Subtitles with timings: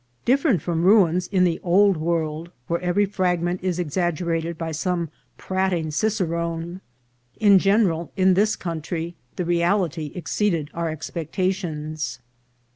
[0.25, 5.91] Different from ruins in the Old World, where every fragment is exaggerated by some prating
[5.91, 6.81] cicerone,
[7.39, 12.17] in general, in this country, the reality exceeded our expectations.